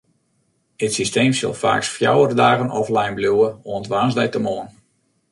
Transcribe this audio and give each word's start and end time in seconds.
It 0.85 0.91
systeem 0.97 1.31
sil 1.39 1.55
faaks 1.61 1.89
fjouwer 1.95 2.31
dagen 2.43 2.69
offline 2.79 3.15
bliuwe, 3.19 3.49
oant 3.71 3.89
woansdeitemoarn. 3.93 4.69